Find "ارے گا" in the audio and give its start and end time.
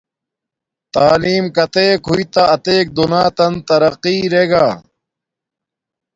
4.25-4.67